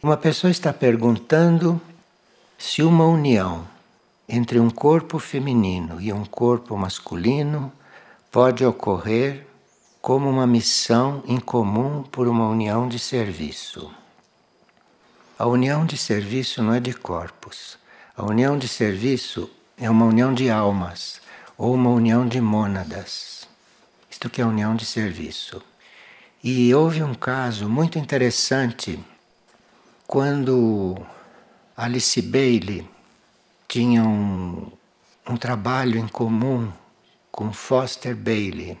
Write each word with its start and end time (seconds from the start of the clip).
Uma 0.00 0.16
pessoa 0.16 0.48
está 0.48 0.72
perguntando 0.72 1.80
se 2.56 2.84
uma 2.84 3.04
união 3.04 3.66
entre 4.28 4.60
um 4.60 4.70
corpo 4.70 5.18
feminino 5.18 6.00
e 6.00 6.12
um 6.12 6.24
corpo 6.24 6.76
masculino 6.76 7.72
pode 8.30 8.64
ocorrer 8.64 9.44
como 10.00 10.30
uma 10.30 10.46
missão 10.46 11.20
em 11.26 11.40
comum 11.40 12.04
por 12.04 12.28
uma 12.28 12.48
união 12.48 12.88
de 12.88 12.96
serviço. 12.96 13.92
A 15.36 15.48
união 15.48 15.84
de 15.84 15.96
serviço 15.96 16.62
não 16.62 16.74
é 16.74 16.78
de 16.78 16.94
corpos. 16.94 17.76
A 18.16 18.24
união 18.24 18.56
de 18.56 18.68
serviço 18.68 19.50
é 19.76 19.90
uma 19.90 20.06
união 20.06 20.32
de 20.32 20.48
almas 20.48 21.20
ou 21.56 21.74
uma 21.74 21.90
união 21.90 22.24
de 22.24 22.40
mônadas. 22.40 23.48
Isto 24.08 24.30
que 24.30 24.40
é 24.40 24.44
a 24.44 24.48
união 24.48 24.76
de 24.76 24.86
serviço. 24.86 25.60
E 26.42 26.72
houve 26.72 27.02
um 27.02 27.14
caso 27.14 27.68
muito 27.68 27.98
interessante 27.98 29.04
quando 30.08 30.96
Alice 31.76 32.22
Bailey 32.22 32.88
tinha 33.68 34.02
um, 34.02 34.72
um 35.28 35.36
trabalho 35.36 35.98
em 35.98 36.08
comum 36.08 36.72
com 37.30 37.52
Foster 37.52 38.16
Bailey, 38.16 38.78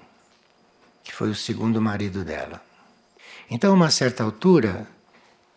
que 1.04 1.14
foi 1.14 1.28
o 1.28 1.34
segundo 1.34 1.82
marido 1.82 2.24
dela. 2.24 2.62
Então, 3.50 3.72
a 3.72 3.74
uma 3.74 3.90
certa 3.90 4.24
altura, 4.24 4.88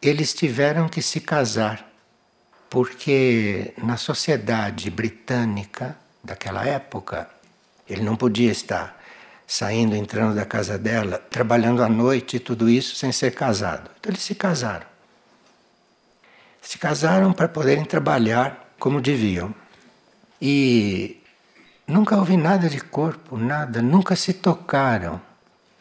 eles 0.02 0.34
tiveram 0.34 0.90
que 0.90 1.02
se 1.02 1.22
casar, 1.22 1.90
porque 2.70 3.74
na 3.78 3.96
sociedade 3.96 4.90
britânica 4.90 5.98
daquela 6.22 6.66
época, 6.66 7.30
ele 7.90 8.02
não 8.02 8.18
podia 8.18 8.52
estar 8.52 9.02
saindo, 9.48 9.96
entrando 9.96 10.36
da 10.36 10.46
casa 10.46 10.78
dela, 10.78 11.18
trabalhando 11.18 11.82
à 11.82 11.88
noite 11.88 12.36
e 12.36 12.40
tudo 12.42 12.70
isso 12.70 12.98
sem 12.98 13.14
ser 13.14 13.34
casado. 13.34 13.90
Então 13.98 14.12
eles 14.12 14.22
se 14.22 14.36
casaram 14.36 14.91
se 16.62 16.78
casaram 16.78 17.34
para 17.34 17.50
poderem 17.50 17.84
trabalhar 17.84 18.74
como 18.80 19.02
deviam. 19.02 19.54
E 20.40 21.22
nunca 21.88 22.16
houve 22.16 22.38
nada 22.38 22.70
de 22.70 22.80
corpo, 22.80 23.36
nada, 23.36 23.82
nunca 23.82 24.16
se 24.16 24.34
tocaram. 24.34 25.20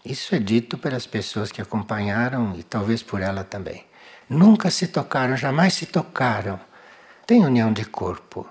Isso 0.04 0.34
é 0.34 0.38
dito 0.38 0.78
pelas 0.78 1.06
pessoas 1.06 1.52
que 1.52 1.60
acompanharam 1.60 2.54
e 2.56 2.62
talvez 2.62 3.02
por 3.02 3.20
ela 3.20 3.44
também. 3.44 3.84
Nunca 4.28 4.70
se 4.70 4.86
tocaram, 4.86 5.36
jamais 5.36 5.74
se 5.74 5.86
tocaram. 5.86 6.58
Tem 7.26 7.44
união 7.44 7.72
de 7.72 7.84
corpo. 7.84 8.46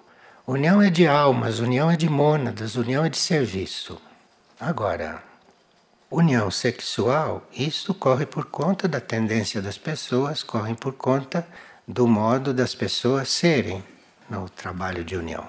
União 0.45 0.81
é 0.81 0.89
de 0.89 1.07
almas, 1.07 1.59
união 1.59 1.89
é 1.91 1.95
de 1.95 2.09
mônadas, 2.09 2.75
união 2.75 3.05
é 3.05 3.09
de 3.09 3.17
serviço. 3.17 3.99
Agora, 4.59 5.23
união 6.09 6.49
sexual, 6.49 7.47
isso 7.53 7.93
corre 7.93 8.25
por 8.25 8.45
conta 8.45 8.87
da 8.87 8.99
tendência 8.99 9.61
das 9.61 9.77
pessoas, 9.77 10.43
corre 10.43 10.75
por 10.75 10.93
conta 10.93 11.47
do 11.91 12.07
modo 12.07 12.53
das 12.53 12.75
pessoas 12.75 13.29
serem 13.29 13.83
no 14.29 14.47
trabalho 14.47 15.03
de 15.03 15.15
união. 15.15 15.47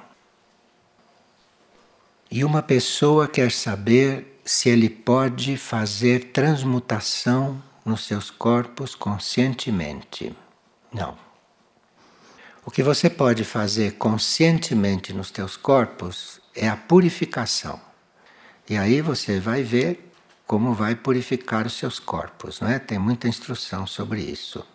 E 2.31 2.43
uma 2.43 2.63
pessoa 2.63 3.29
quer 3.29 3.53
saber 3.53 4.41
se 4.43 4.71
ele 4.71 4.89
pode 4.89 5.59
fazer 5.59 6.31
transmutação 6.33 7.63
nos 7.85 8.07
seus 8.07 8.31
corpos 8.31 8.95
conscientemente. 8.95 10.35
Não. 10.91 11.15
O 12.65 12.71
que 12.71 12.83
você 12.83 13.11
pode 13.11 13.45
fazer 13.45 13.97
conscientemente 13.99 15.13
nos 15.13 15.31
teus 15.31 15.59
corpos 15.59 16.41
é 16.55 16.67
a 16.67 16.77
purificação. 16.77 17.79
E 18.67 18.79
aí 18.79 19.03
você 19.03 19.39
vai 19.39 19.63
ver 19.63 20.11
como 20.47 20.73
vai 20.73 20.95
purificar 20.95 21.67
os 21.67 21.75
seus 21.75 21.99
corpos, 21.99 22.61
não 22.61 22.69
é? 22.69 22.79
Tem 22.79 22.99
muita 22.99 23.29
instrução 23.29 23.87
sobre 23.87 24.23
isso. 24.23 24.67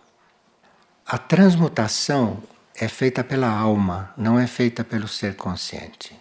A 1.08 1.20
transmutação 1.20 2.42
é 2.76 2.88
feita 2.88 3.24
pela 3.24 3.48
alma, 3.48 4.12
não 4.18 4.40
é 4.40 4.48
feita 4.48 4.84
pelo 4.84 5.08
ser 5.08 5.36
consciente. 5.36 6.20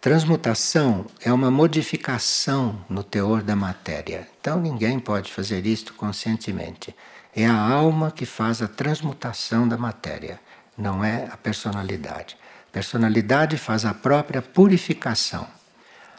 Transmutação 0.00 1.06
é 1.20 1.32
uma 1.32 1.52
modificação 1.52 2.84
no 2.90 3.04
teor 3.04 3.44
da 3.44 3.54
matéria. 3.54 4.28
Então 4.40 4.60
ninguém 4.60 4.98
pode 4.98 5.32
fazer 5.32 5.64
isto 5.64 5.94
conscientemente. 5.94 6.92
É 7.32 7.46
a 7.46 7.56
alma 7.56 8.10
que 8.10 8.26
faz 8.26 8.60
a 8.60 8.66
transmutação 8.66 9.68
da 9.68 9.78
matéria, 9.78 10.40
não 10.76 11.04
é 11.04 11.28
a 11.30 11.36
personalidade. 11.36 12.36
A 12.68 12.72
personalidade 12.72 13.56
faz 13.56 13.84
a 13.84 13.94
própria 13.94 14.42
purificação. 14.42 15.46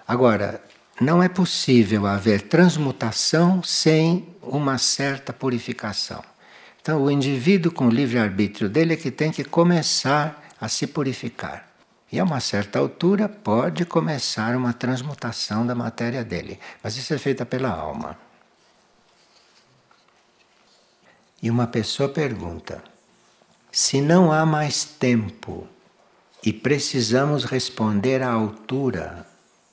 Agora, 0.07 0.63
não 1.01 1.21
é 1.21 1.27
possível 1.27 2.07
haver 2.07 2.43
transmutação 2.43 3.61
sem 3.61 4.25
uma 4.41 4.77
certa 4.77 5.33
purificação. 5.33 6.23
Então, 6.81 7.03
o 7.03 7.11
indivíduo 7.11 7.71
com 7.71 7.87
o 7.87 7.91
livre-arbítrio 7.91 8.69
dele 8.69 8.93
é 8.93 8.97
que 8.97 9.11
tem 9.11 9.31
que 9.31 9.43
começar 9.43 10.43
a 10.59 10.67
se 10.67 10.87
purificar. 10.87 11.67
E 12.11 12.19
a 12.19 12.23
uma 12.23 12.39
certa 12.39 12.79
altura 12.79 13.29
pode 13.29 13.85
começar 13.85 14.55
uma 14.55 14.73
transmutação 14.73 15.65
da 15.65 15.75
matéria 15.75 16.23
dele, 16.23 16.59
mas 16.81 16.97
isso 16.97 17.13
é 17.13 17.17
feita 17.17 17.45
pela 17.45 17.69
alma. 17.69 18.17
E 21.41 21.49
uma 21.49 21.67
pessoa 21.67 22.09
pergunta: 22.09 22.83
se 23.71 24.01
não 24.01 24.31
há 24.31 24.45
mais 24.45 24.83
tempo 24.83 25.67
e 26.43 26.51
precisamos 26.51 27.43
responder 27.43 28.23
à 28.23 28.31
altura 28.31 29.27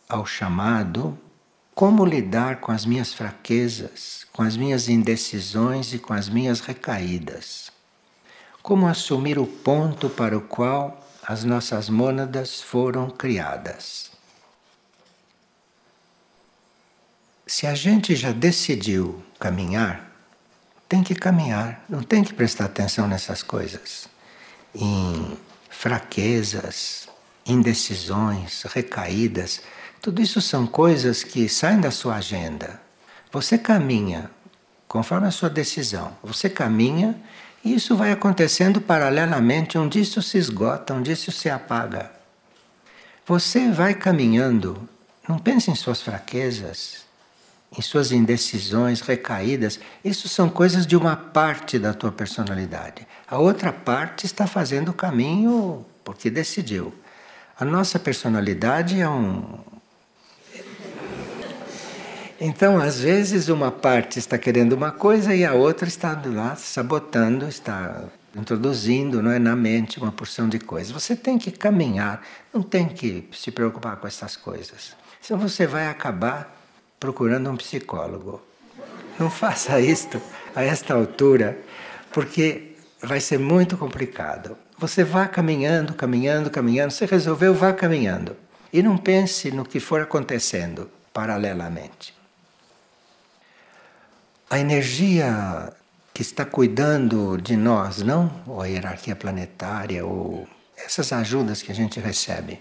ao 0.08 0.26
chamado, 0.26 1.18
como 1.76 2.06
lidar 2.06 2.56
com 2.62 2.72
as 2.72 2.87
minhas 2.87 3.12
fraquezas, 3.12 4.26
com 4.32 4.42
as 4.42 4.56
minhas 4.56 4.88
indecisões 4.88 5.92
e 5.92 5.98
com 5.98 6.14
as 6.14 6.26
minhas 6.26 6.60
recaídas. 6.60 7.70
Como 8.62 8.88
assumir 8.88 9.38
o 9.38 9.47
ponto 9.47 10.09
para 10.09 10.34
o 10.38 10.41
qual 10.41 11.06
as 11.22 11.44
nossas 11.44 11.91
mônadas 11.91 12.62
foram 12.62 13.10
criadas. 13.10 14.10
Se 17.47 17.66
a 17.66 17.75
gente 17.75 18.16
já 18.16 18.32
decidiu 18.32 19.22
caminhar, 19.38 20.10
tem 20.88 21.03
que 21.03 21.15
caminhar, 21.15 21.84
não 21.91 22.03
tem 22.03 22.25
que 22.25 22.32
prestar 22.32 22.65
atenção 22.65 23.06
nessas 23.06 23.42
coisas. 23.42 24.09
Em 24.75 25.36
fraquezas, 25.69 27.06
indecisões, 27.44 28.62
recaídas, 28.62 29.60
tudo 30.06 30.22
isso 30.22 30.40
são 30.40 30.68
coisas 30.68 31.24
que 31.24 31.48
saem 31.48 31.80
da 31.80 31.90
sua 31.90 32.14
agenda. 32.14 32.80
Você 33.32 33.58
caminha 33.58 34.30
conforme 34.86 35.26
a 35.26 35.32
sua 35.32 35.50
decisão. 35.50 36.16
Você 36.22 36.48
caminha 36.48 37.16
e 37.64 37.74
isso 37.74 37.96
vai 37.96 38.12
acontecendo 38.12 38.80
paralelamente. 38.80 39.76
Um 39.76 39.90
isso 39.92 40.22
se 40.22 40.38
esgota, 40.38 40.94
um 40.94 41.02
isso 41.02 41.32
se 41.32 41.50
apaga. 41.50 42.12
Você 43.26 43.68
vai 43.72 43.94
caminhando. 43.94 44.88
Não 45.28 45.40
pense 45.40 45.72
em 45.72 45.74
suas 45.74 46.00
fraquezas, 46.00 46.98
em 47.76 47.82
suas 47.82 48.12
indecisões, 48.12 49.00
recaídas. 49.00 49.80
Isso 50.04 50.28
são 50.28 50.48
coisas 50.48 50.86
de 50.86 50.96
uma 50.96 51.16
parte 51.16 51.80
da 51.80 51.92
tua 51.92 52.12
personalidade. 52.12 53.04
A 53.26 53.38
outra 53.38 53.72
parte 53.72 54.24
está 54.24 54.46
fazendo 54.46 54.90
o 54.90 54.94
caminho 54.94 55.84
porque 56.04 56.30
decidiu. 56.30 56.94
A 57.58 57.64
nossa 57.64 57.98
personalidade 57.98 59.00
é 59.00 59.08
um, 59.08 59.58
então, 62.41 62.78
às 62.78 63.00
vezes, 63.00 63.48
uma 63.48 63.72
parte 63.72 64.19
está 64.19 64.36
querendo 64.36 64.74
uma 64.74 64.92
coisa 64.92 65.34
e 65.34 65.44
a 65.44 65.54
outra 65.54 65.88
está 65.88 66.20
lá 66.26 66.54
sabotando, 66.54 67.48
está 67.48 68.04
introduzindo 68.36 69.22
não 69.22 69.30
é, 69.30 69.38
na 69.38 69.56
mente 69.56 69.98
uma 69.98 70.12
porção 70.12 70.48
de 70.48 70.58
coisas. 70.58 70.92
Você 70.92 71.16
tem 71.16 71.38
que 71.38 71.50
caminhar, 71.50 72.22
não 72.52 72.62
tem 72.62 72.86
que 72.88 73.26
se 73.32 73.50
preocupar 73.50 73.97
com 73.97 74.06
essas 74.06 74.36
coisas. 74.36 74.94
Senão 75.20 75.41
você 75.41 75.66
vai 75.66 75.88
acabar 75.88 76.54
procurando 77.00 77.50
um 77.50 77.56
psicólogo. 77.56 78.42
Não 79.18 79.30
faça 79.30 79.80
isto 79.80 80.21
a 80.54 80.62
esta 80.62 80.92
altura, 80.92 81.59
porque 82.12 82.77
vai 83.03 83.21
ser 83.21 83.38
muito 83.38 83.78
complicado. 83.78 84.59
Você 84.78 85.03
vá 85.03 85.27
caminhando, 85.27 85.94
caminhando, 85.94 86.50
caminhando. 86.50 86.92
Você 86.92 87.06
resolveu, 87.06 87.54
vá 87.54 87.72
caminhando. 87.72 88.36
E 88.71 88.83
não 88.83 88.98
pense 88.98 89.50
no 89.50 89.65
que 89.65 89.80
for 89.80 90.03
acontecendo 90.03 90.91
paralelamente. 91.15 92.16
A 94.48 94.60
energia 94.60 95.72
que 96.15 96.22
está 96.22 96.45
cuidando 96.45 97.37
de 97.37 97.57
nós, 97.57 98.01
não 98.01 98.31
ou 98.47 98.63
a 98.63 98.66
hierarquia 98.66 99.16
planetária 99.16 100.07
ou 100.07 100.47
essas 100.77 101.13
ajudas 101.13 101.63
que 101.63 101.72
a 101.72 101.75
gente 101.75 101.98
recebe, 101.98 102.60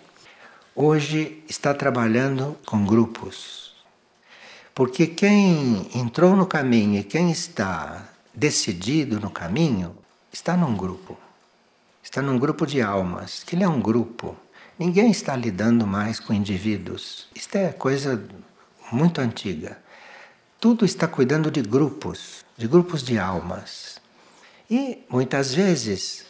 hoje 0.75 1.43
está 1.47 1.75
trabalhando 1.75 2.57
com 2.65 2.83
grupos. 2.83 3.75
Porque 4.73 5.05
quem 5.05 5.87
entrou 5.93 6.35
no 6.35 6.47
caminho 6.47 6.99
e 6.99 7.03
quem 7.03 7.29
está 7.29 8.09
decidido 8.33 9.19
no 9.19 9.29
caminho 9.29 9.95
está 10.33 10.57
num 10.57 10.75
grupo. 10.75 11.15
Está 12.01 12.19
num 12.19 12.39
grupo 12.39 12.65
de 12.65 12.81
almas, 12.81 13.43
que 13.43 13.55
ele 13.55 13.63
é 13.63 13.69
um 13.69 13.79
grupo. 13.79 14.35
Ninguém 14.79 15.11
está 15.11 15.35
lidando 15.35 15.85
mais 15.85 16.19
com 16.19 16.33
indivíduos. 16.33 17.27
Isto 17.35 17.57
é 17.57 17.71
coisa 17.71 18.27
muito 18.91 19.21
antiga 19.21 19.84
tudo 20.59 20.85
está 20.85 21.07
cuidando 21.07 21.51
de 21.51 21.61
grupos, 21.61 22.45
de 22.57 22.67
grupos 22.67 23.03
de 23.03 23.17
almas. 23.17 24.01
E 24.69 25.03
muitas 25.09 25.53
vezes 25.53 26.25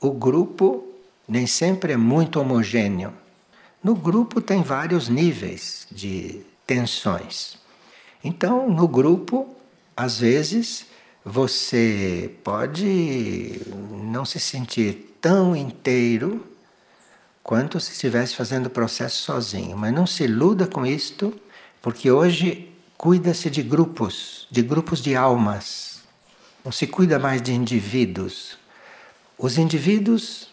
o 0.00 0.10
grupo 0.10 0.86
nem 1.28 1.46
sempre 1.46 1.92
é 1.92 1.96
muito 1.96 2.40
homogêneo. 2.40 3.12
No 3.82 3.94
grupo 3.94 4.40
tem 4.40 4.62
vários 4.62 5.08
níveis 5.08 5.86
de 5.90 6.42
tensões. 6.66 7.58
Então, 8.22 8.68
no 8.68 8.88
grupo, 8.88 9.54
às 9.96 10.18
vezes, 10.18 10.86
você 11.24 12.34
pode 12.42 13.60
não 14.02 14.24
se 14.24 14.40
sentir 14.40 15.16
tão 15.20 15.54
inteiro 15.54 16.46
quanto 17.42 17.78
se 17.78 17.92
estivesse 17.92 18.34
fazendo 18.34 18.66
o 18.66 18.70
processo 18.70 19.22
sozinho, 19.22 19.76
mas 19.76 19.92
não 19.92 20.06
se 20.06 20.24
iluda 20.24 20.66
com 20.66 20.84
isto, 20.84 21.32
porque 21.80 22.10
hoje 22.10 22.72
cuida-se 22.96 23.50
de 23.50 23.62
grupos, 23.62 24.46
de 24.50 24.62
grupos 24.62 25.00
de 25.00 25.14
almas. 25.14 26.02
Não 26.64 26.72
se 26.72 26.86
cuida 26.86 27.18
mais 27.18 27.42
de 27.42 27.52
indivíduos. 27.52 28.58
Os 29.38 29.58
indivíduos 29.58 30.48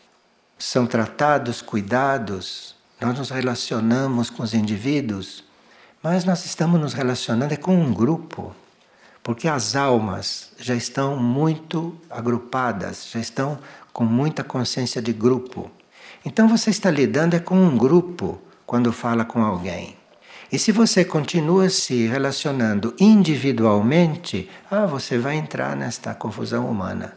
são 0.59 0.85
tratados, 0.85 1.61
cuidados, 1.61 2.75
nós 2.99 3.17
nos 3.17 3.29
relacionamos 3.29 4.29
com 4.29 4.43
os 4.43 4.53
indivíduos, 4.53 5.43
mas 6.01 6.23
nós 6.23 6.45
estamos 6.45 6.79
nos 6.79 6.93
relacionando 6.93 7.53
é 7.53 7.57
com 7.57 7.75
um 7.75 7.93
grupo, 7.93 8.55
porque 9.21 9.47
as 9.47 9.75
almas 9.75 10.51
já 10.57 10.75
estão 10.75 11.17
muito 11.17 11.97
agrupadas, 12.09 13.09
já 13.11 13.19
estão 13.19 13.59
com 13.91 14.05
muita 14.05 14.43
consciência 14.43 15.01
de 15.01 15.11
grupo. 15.11 15.71
Então 16.25 16.47
você 16.47 16.69
está 16.69 16.89
lidando 16.89 17.35
é 17.35 17.39
com 17.39 17.55
um 17.55 17.77
grupo 17.77 18.41
quando 18.65 18.93
fala 18.93 19.25
com 19.25 19.43
alguém. 19.43 19.97
E 20.53 20.59
se 20.59 20.71
você 20.71 21.03
continua 21.03 21.67
se 21.67 22.05
relacionando 22.05 22.93
individualmente, 22.99 24.47
ah, 24.69 24.85
você 24.85 25.17
vai 25.17 25.35
entrar 25.35 25.75
nesta 25.75 26.13
confusão 26.13 26.69
humana. 26.69 27.15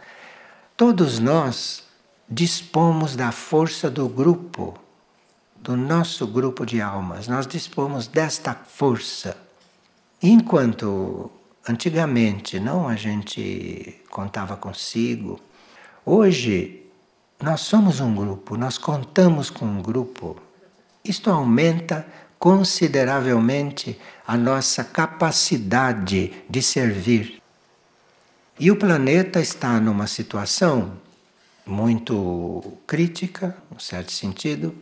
Todos 0.74 1.18
nós 1.18 1.84
dispomos 2.26 3.14
da 3.14 3.30
força 3.30 3.90
do 3.90 4.08
grupo, 4.08 4.72
do 5.56 5.76
nosso 5.76 6.26
grupo 6.26 6.64
de 6.64 6.80
almas. 6.80 7.28
Nós 7.28 7.46
dispomos 7.46 8.06
desta 8.06 8.54
força. 8.54 9.36
Enquanto 10.22 11.30
antigamente 11.68 12.58
não 12.58 12.88
a 12.88 12.96
gente 12.96 14.02
contava 14.08 14.56
consigo, 14.56 15.38
hoje 16.06 16.86
nós 17.42 17.60
somos 17.60 18.00
um 18.00 18.14
grupo, 18.14 18.56
nós 18.56 18.78
contamos 18.78 19.50
com 19.50 19.66
um 19.66 19.82
grupo. 19.82 20.38
Isto 21.04 21.30
aumenta 21.30 22.06
consideravelmente 22.38 23.98
a 24.26 24.36
nossa 24.36 24.84
capacidade 24.84 26.32
de 26.48 26.62
servir. 26.62 27.42
E 28.58 28.70
o 28.70 28.76
planeta 28.76 29.40
está 29.40 29.78
numa 29.80 30.06
situação 30.06 30.92
muito 31.66 32.78
crítica, 32.86 33.56
em 33.74 33.78
certo 33.78 34.12
sentido, 34.12 34.74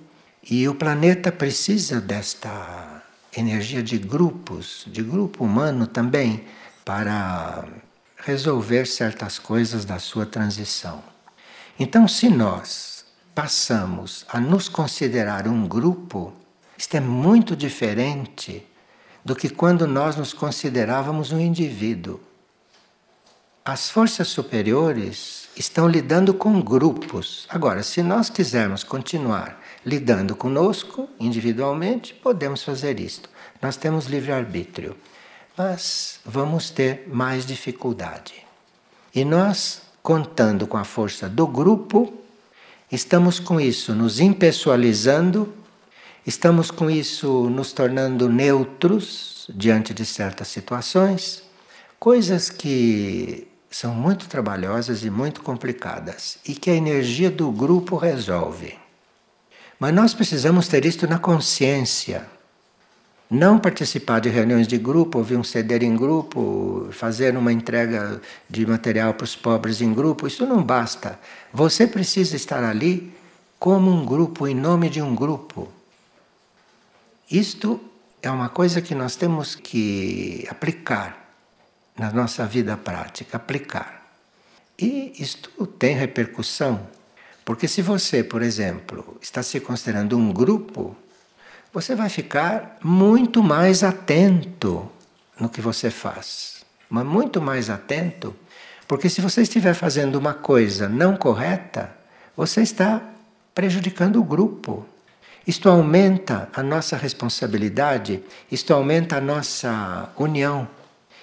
e 0.49 0.69
o 0.69 0.75
planeta 0.75 1.33
precisa 1.33 2.01
desta 2.01 3.03
energia 3.37 3.83
de 3.83 3.99
grupos, 3.99 4.85
de 4.87 5.03
grupo 5.03 5.45
humano 5.45 5.87
também, 5.87 6.45
para 6.85 7.65
resolver 8.25 8.87
certas 8.87 9.39
coisas 9.39 9.85
da 9.85 9.99
sua 9.99 10.27
transição. 10.27 11.03
Então, 11.79 12.07
se 12.07 12.29
nós 12.29 13.05
passamos 13.35 14.25
a 14.29 14.39
nos 14.39 14.69
considerar 14.69 15.49
um 15.49 15.67
grupo, 15.67 16.33
isto 16.77 16.97
é 16.97 17.01
muito 17.01 17.55
diferente 17.57 18.67
do 19.25 19.35
que 19.35 19.49
quando 19.49 19.87
nós 19.87 20.17
nos 20.17 20.33
considerávamos 20.33 21.33
um 21.33 21.41
indivíduo. 21.41 22.21
As 23.65 23.89
forças 23.89 24.29
superiores 24.29 25.49
estão 25.57 25.89
lidando 25.89 26.35
com 26.35 26.61
grupos. 26.61 27.47
Agora, 27.49 27.83
se 27.83 28.03
nós 28.03 28.29
quisermos 28.29 28.85
continuar 28.85 29.59
lidando 29.87 30.37
conosco 30.37 31.09
individualmente, 31.19 32.13
podemos 32.13 32.63
fazer 32.63 33.01
isto. 33.01 33.31
Nós 33.63 33.77
temos 33.77 34.07
livre-arbítrio, 34.07 34.95
mas 35.57 36.21
vamos 36.25 36.69
ter 36.69 37.09
mais 37.09 37.47
dificuldade. 37.47 38.35
E 39.15 39.25
nós, 39.25 39.81
contando 40.03 40.67
com 40.67 40.77
a 40.77 40.85
força 40.85 41.27
do 41.27 41.47
grupo, 41.47 42.13
estamos 42.93 43.41
com 43.41 43.59
isso 43.59 43.95
nos 43.95 44.21
impessoalizando 44.21 45.51
Estamos 46.27 46.71
com 46.71 46.91
isso 46.91 47.51
nos 47.51 47.73
tornando 47.73 48.31
neutros 48.31 49.51
diante 49.55 49.93
de 49.93 50.07
certas 50.07 50.49
situações, 50.49 51.43
coisas 51.99 52.49
que 52.49 53.47
são 53.71 53.95
muito 53.95 54.27
trabalhosas 54.27 55.05
e 55.05 55.11
muito 55.11 55.43
complicadas 55.43 56.39
e 56.47 56.55
que 56.55 56.71
a 56.71 56.75
energia 56.75 57.31
do 57.31 57.51
grupo 57.51 57.97
resolve. 57.97 58.75
Mas 59.79 59.93
nós 59.93 60.15
precisamos 60.15 60.67
ter 60.67 60.87
isto 60.87 61.07
na 61.07 61.19
consciência. 61.19 62.27
Não 63.31 63.59
participar 63.59 64.21
de 64.21 64.31
reuniões 64.31 64.67
de 64.67 64.79
grupo, 64.79 65.19
ouvir 65.19 65.37
um 65.37 65.45
CD 65.45 65.85
em 65.85 65.95
grupo, 65.95 66.89
fazer 66.91 67.37
uma 67.37 67.53
entrega 67.53 68.19
de 68.49 68.65
material 68.65 69.13
para 69.13 69.25
os 69.25 69.37
pobres 69.37 69.83
em 69.83 69.93
grupo, 69.93 70.27
isso 70.27 70.47
não 70.47 70.63
basta. 70.63 71.19
Você 71.53 71.87
precisa 71.87 72.35
estar 72.35 72.65
ali 72.65 73.13
como 73.59 73.91
um 73.91 74.07
grupo, 74.07 74.49
em 74.49 74.55
nome 74.55 74.89
de 74.89 75.03
um 75.03 75.15
grupo. 75.15 75.69
Isto 77.31 77.81
é 78.23 78.31
uma 78.31 78.49
coisa 78.49 78.81
que 78.81 78.95
nós 78.95 79.17
temos 79.17 79.55
que 79.55 80.47
aplicar 80.51 81.37
na 81.97 82.11
nossa 82.11 82.47
vida 82.47 82.77
prática, 82.77 83.37
aplicar. 83.37 84.05
E 84.79 85.13
isto 85.19 85.67
tem 85.67 85.95
repercussão, 85.95 86.89
porque 87.45 87.69
se 87.69 87.81
você, 87.81 88.25
por 88.25 88.43
exemplo, 88.43 89.17
está 89.21 89.43
se 89.43 89.61
considerando 89.61 90.17
um 90.17 90.33
grupo, 90.33 90.97
você 91.73 91.95
vai 91.95 92.09
ficar 92.09 92.79
muito 92.83 93.43
mais 93.43 93.83
atento 93.83 94.91
no 95.39 95.49
que 95.49 95.61
você 95.61 95.91
faz. 95.91 96.65
Mas 96.89 97.05
muito 97.05 97.41
mais 97.41 97.71
atento, 97.71 98.35
porque 98.87 99.09
se 99.09 99.21
você 99.21 99.43
estiver 99.43 99.75
fazendo 99.75 100.17
uma 100.17 100.35
coisa 100.35 100.89
não 100.89 101.17
correta, 101.17 101.95
você 102.37 102.63
está 102.63 103.03
prejudicando 103.55 104.21
o 104.21 104.25
grupo. 104.25 104.87
Isto 105.47 105.69
aumenta 105.69 106.49
a 106.55 106.63
nossa 106.63 106.97
responsabilidade, 106.97 108.23
isto 108.51 108.73
aumenta 108.73 109.19
a 109.19 109.21
nossa 109.21 110.09
união, 110.17 110.67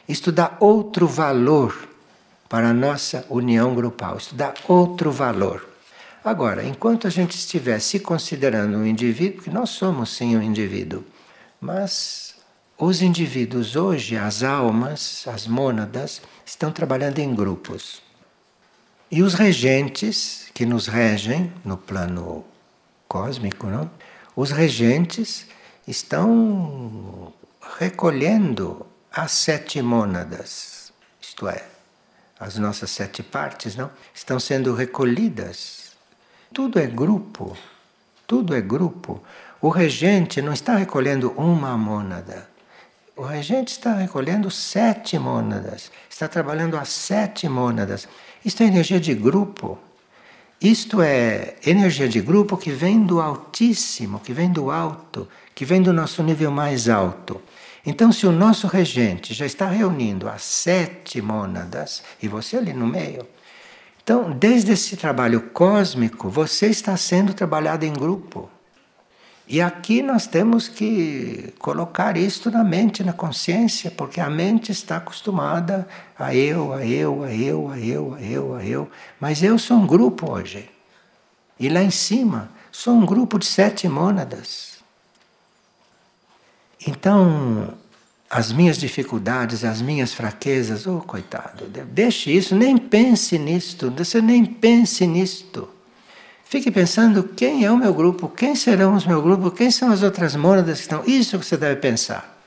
isto 0.08 0.32
dá 0.32 0.58
outro 0.60 1.08
valor 1.08 1.90
para 2.48 2.70
a 2.70 2.74
nossa 2.74 3.26
união 3.30 3.74
grupal, 3.74 4.18
isto 4.18 4.36
dá 4.36 4.54
outro 4.68 5.12
valor. 5.12 5.68
Agora, 6.24 6.64
enquanto 6.64 7.08
a 7.08 7.10
gente 7.10 7.36
estiver 7.36 7.80
se 7.80 8.00
considerando 8.00 8.78
um 8.78 8.86
indivíduo, 8.86 9.38
porque 9.38 9.50
nós 9.50 9.72
somos 9.72 10.16
sim 10.16 10.38
um 10.38 10.42
indivíduo, 10.42 11.04
mas 11.60 12.36
os 12.78 13.02
indivíduos 13.02 13.76
hoje, 13.76 14.18
as 14.18 14.44
almas, 14.44 15.28
as 15.28 15.48
mônadas, 15.48 16.22
estão 16.46 16.72
trabalhando 16.72 17.18
em 17.18 17.34
grupos. 17.34 18.04
E 19.10 19.24
os 19.24 19.34
regentes 19.34 20.46
que 20.54 20.66
nos 20.66 20.86
regem 20.86 21.52
no 21.66 21.76
plano 21.76 22.46
cósmico, 23.12 23.68
não? 23.68 23.92
os 24.38 24.52
regentes 24.52 25.46
estão 25.86 27.34
recolhendo 27.78 28.86
as 29.12 29.34
sete 29.34 29.82
mônadas, 29.82 30.94
isto 31.22 31.50
é, 31.50 31.62
as 32.40 32.58
nossas 32.58 32.90
sete 32.90 33.22
partes, 33.22 33.76
não? 33.76 33.92
Estão 34.14 34.40
sendo 34.40 34.74
recolhidas. 34.74 35.92
Tudo 36.54 36.80
é 36.80 36.88
grupo, 36.88 37.58
tudo 38.26 38.56
é 38.56 38.62
grupo. 38.62 39.22
O 39.60 39.68
regente 39.68 40.42
não 40.42 40.54
está 40.54 40.78
recolhendo 40.78 41.32
uma 41.34 41.78
mônada. 41.78 42.50
O 43.18 43.24
regente 43.24 43.74
está 43.74 43.94
recolhendo 43.94 44.50
sete 44.50 45.20
mônadas, 45.20 45.92
está 46.10 46.30
trabalhando 46.30 46.78
as 46.78 46.88
sete 46.88 47.50
mônadas. 47.50 48.08
Isto 48.46 48.64
é 48.64 48.68
energia 48.68 49.02
de 49.02 49.14
grupo. 49.14 49.78
Isto 50.62 51.02
é 51.02 51.56
energia 51.66 52.08
de 52.08 52.22
grupo 52.22 52.56
que 52.56 52.70
vem 52.70 53.04
do 53.04 53.20
altíssimo, 53.20 54.20
que 54.20 54.32
vem 54.32 54.52
do 54.52 54.70
alto, 54.70 55.28
que 55.56 55.66
vem 55.66 55.82
do 55.82 55.92
nosso 55.92 56.22
nível 56.22 56.52
mais 56.52 56.88
alto. 56.88 57.42
Então, 57.84 58.12
se 58.12 58.28
o 58.28 58.32
nosso 58.32 58.68
regente 58.68 59.34
já 59.34 59.44
está 59.44 59.68
reunindo 59.68 60.30
as 60.30 60.44
sete 60.44 61.20
mônadas 61.20 62.04
e 62.22 62.28
você 62.28 62.58
ali 62.58 62.74
no 62.74 62.86
meio, 62.86 63.26
então, 64.04 64.32
desde 64.32 64.74
esse 64.74 64.96
trabalho 64.98 65.42
cósmico, 65.50 66.30
você 66.30 66.68
está 66.68 66.96
sendo 66.96 67.34
trabalhado 67.34 67.84
em 67.84 67.94
grupo. 67.94 68.48
E 69.52 69.60
aqui 69.60 70.02
nós 70.02 70.28
temos 70.28 70.70
que 70.70 71.54
colocar 71.60 72.16
isto 72.16 72.50
na 72.50 72.64
mente, 72.64 73.04
na 73.04 73.12
consciência, 73.12 73.92
porque 73.92 74.22
a 74.22 74.30
mente 74.30 74.72
está 74.72 74.96
acostumada 74.96 75.86
a 76.18 76.34
eu, 76.34 76.72
a 76.72 76.86
eu, 76.86 77.22
a 77.22 77.34
eu, 77.34 77.70
a 77.70 77.78
eu, 77.78 78.14
a 78.14 78.22
eu, 78.22 78.56
a 78.56 78.66
eu. 78.66 78.90
Mas 79.20 79.44
eu 79.44 79.60
sou 79.60 79.76
um 79.76 79.86
grupo 79.86 80.32
hoje. 80.32 80.70
E 81.60 81.68
lá 81.68 81.84
em 81.84 81.92
cima, 81.92 82.50
sou 82.72 82.94
um 82.94 83.06
grupo 83.06 83.38
de 83.38 83.46
sete 83.46 83.90
mônadas. 83.90 84.78
Então, 86.88 87.74
as 88.30 88.54
minhas 88.54 88.78
dificuldades, 88.78 89.66
as 89.66 89.82
minhas 89.82 90.14
fraquezas. 90.14 90.88
Oh, 90.88 91.02
coitado, 91.02 91.66
deixe 91.92 92.32
isso, 92.32 92.56
nem 92.56 92.78
pense 92.78 93.38
nisto, 93.38 93.92
você 93.92 94.22
nem 94.22 94.46
pense 94.46 95.06
nisto. 95.06 95.68
Fique 96.52 96.70
pensando 96.70 97.24
quem 97.24 97.64
é 97.64 97.72
o 97.72 97.78
meu 97.78 97.94
grupo, 97.94 98.28
quem 98.28 98.56
serão 98.56 98.94
os 98.94 99.06
meus 99.06 99.24
grupos, 99.24 99.54
quem 99.54 99.72
são 99.72 99.90
as 99.90 100.04
outras 100.04 100.36
mônadas 100.36 100.80
que 100.80 100.82
estão. 100.82 101.02
Isso 101.08 101.40
que 101.40 101.46
você 101.46 101.56
deve 101.56 101.78
pensar. 101.80 102.38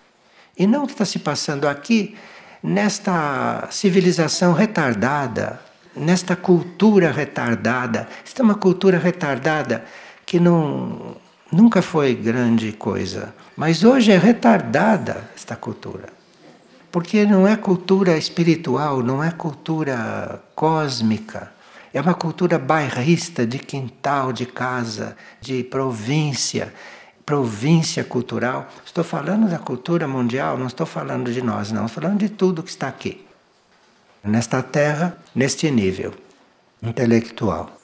E 0.58 0.66
não 0.66 0.84
o 0.84 0.87
que 0.87 0.92
está 0.92 1.06
se 1.06 1.20
passando 1.20 1.66
aqui 1.66 2.14
nesta 2.62 3.66
civilização 3.70 4.52
retardada, 4.52 5.58
nesta 5.96 6.37
cultura 6.37 7.11
retardada. 7.11 8.06
Esta 8.23 8.42
é 8.42 8.44
uma 8.44 8.56
cultura 8.56 8.99
retardada 8.99 9.87
que 10.26 10.38
não, 10.38 11.16
nunca 11.50 11.80
foi 11.80 12.14
grande 12.14 12.73
coisa, 12.73 13.34
mas 13.56 13.84
hoje 13.84 14.12
é 14.12 14.18
retardada 14.18 15.30
esta 15.34 15.56
cultura. 15.56 16.11
Porque 16.92 17.25
não 17.25 17.49
é 17.49 17.56
cultura 17.56 18.18
espiritual, 18.18 19.02
não 19.02 19.25
é 19.25 19.30
cultura 19.30 20.42
cósmica. 20.54 21.54
É 21.94 22.00
uma 22.00 22.12
cultura 22.14 22.58
bairrista, 22.58 23.46
de 23.46 23.56
quintal, 23.56 24.32
de 24.32 24.46
casa, 24.46 25.16
de 25.40 25.62
província, 25.62 26.74
província 27.24 28.02
cultural. 28.02 28.68
Estou 28.84 29.04
falando 29.04 29.48
da 29.48 29.60
cultura 29.60 30.08
mundial, 30.08 30.58
não 30.58 30.66
estou 30.66 30.84
falando 30.84 31.32
de 31.32 31.40
nós, 31.40 31.70
não. 31.70 31.86
Estou 31.86 32.02
falando 32.02 32.18
de 32.18 32.28
tudo 32.28 32.64
que 32.64 32.70
está 32.70 32.88
aqui 32.88 33.24
nesta 34.24 34.60
terra, 34.60 35.16
neste 35.32 35.70
nível 35.70 36.12
intelectual. 36.82 37.78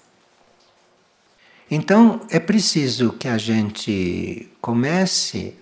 Então 1.71 2.21
é 2.31 2.41
preciso 2.41 3.13
que 3.13 3.29
a 3.29 3.39
gente 3.39 4.51
comece 4.61 5.57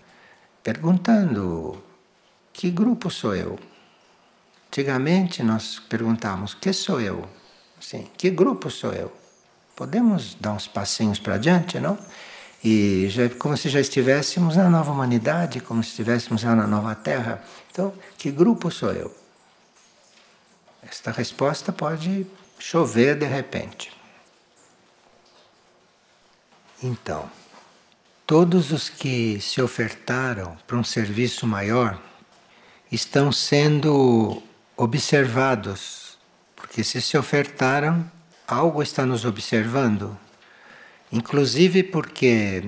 perguntando: 0.62 1.82
que 2.50 2.70
grupo 2.70 3.10
sou 3.10 3.36
eu? 3.36 3.58
Antigamente 4.68 5.42
nós 5.42 5.78
perguntávamos: 5.78 6.54
que 6.54 6.72
sou 6.72 6.98
eu? 6.98 7.28
Sim, 7.80 8.08
que 8.16 8.30
grupo 8.30 8.70
sou 8.70 8.92
eu? 8.92 9.12
Podemos 9.76 10.34
dar 10.34 10.52
uns 10.52 10.66
passinhos 10.66 11.18
para 11.18 11.34
adiante, 11.34 11.78
não? 11.78 11.98
E 12.62 13.06
já, 13.08 13.28
como 13.28 13.56
se 13.56 13.68
já 13.68 13.80
estivéssemos 13.80 14.56
na 14.56 14.68
nova 14.68 14.90
humanidade, 14.90 15.60
como 15.60 15.82
se 15.82 15.90
estivéssemos 15.90 16.42
na 16.42 16.66
nova 16.66 16.94
terra. 16.94 17.42
Então, 17.70 17.94
que 18.16 18.30
grupo 18.30 18.70
sou 18.70 18.92
eu? 18.92 19.14
Esta 20.82 21.12
resposta 21.12 21.72
pode 21.72 22.26
chover 22.58 23.16
de 23.16 23.26
repente. 23.26 23.92
Então, 26.82 27.30
todos 28.26 28.72
os 28.72 28.88
que 28.88 29.40
se 29.40 29.60
ofertaram 29.60 30.56
para 30.66 30.76
um 30.76 30.84
serviço 30.84 31.46
maior 31.46 32.00
estão 32.90 33.30
sendo 33.30 34.42
observados, 34.76 36.07
porque 36.68 36.84
se 36.84 37.00
se 37.00 37.16
ofertaram, 37.16 38.08
algo 38.46 38.82
está 38.82 39.06
nos 39.06 39.24
observando. 39.24 40.16
Inclusive 41.10 41.82
porque 41.82 42.62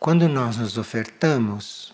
quando 0.00 0.26
nós 0.28 0.56
nos 0.56 0.78
ofertamos, 0.78 1.92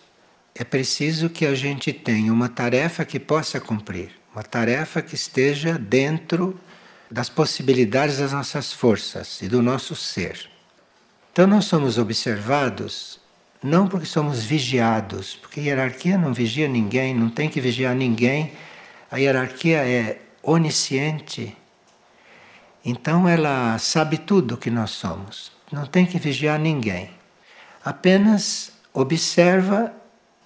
é 0.54 0.62
preciso 0.62 1.28
que 1.28 1.44
a 1.44 1.54
gente 1.54 1.92
tenha 1.92 2.32
uma 2.32 2.48
tarefa 2.48 3.04
que 3.04 3.18
possa 3.18 3.60
cumprir. 3.60 4.12
Uma 4.32 4.44
tarefa 4.44 5.02
que 5.02 5.16
esteja 5.16 5.76
dentro 5.76 6.58
das 7.10 7.28
possibilidades 7.28 8.18
das 8.18 8.32
nossas 8.32 8.72
forças 8.72 9.42
e 9.42 9.48
do 9.48 9.60
nosso 9.60 9.96
ser. 9.96 10.48
Então 11.32 11.48
nós 11.48 11.64
somos 11.64 11.98
observados 11.98 13.18
não 13.62 13.88
porque 13.88 14.06
somos 14.06 14.42
vigiados, 14.42 15.34
porque 15.34 15.60
a 15.60 15.62
hierarquia 15.64 16.16
não 16.16 16.32
vigia 16.32 16.68
ninguém, 16.68 17.12
não 17.12 17.28
tem 17.28 17.48
que 17.48 17.60
vigiar 17.60 17.94
ninguém. 17.94 18.52
A 19.10 19.18
hierarquia 19.18 19.78
é 19.78 20.18
onisciente. 20.42 21.56
Então 22.84 23.28
ela 23.28 23.78
sabe 23.78 24.18
tudo 24.18 24.54
o 24.54 24.58
que 24.58 24.70
nós 24.70 24.90
somos. 24.90 25.52
Não 25.70 25.86
tem 25.86 26.06
que 26.06 26.18
vigiar 26.18 26.58
ninguém. 26.58 27.10
Apenas 27.84 28.72
observa 28.92 29.92